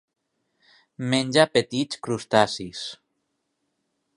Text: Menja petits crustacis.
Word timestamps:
Menja 1.11 1.45
petits 1.57 1.99
crustacis. 2.07 2.83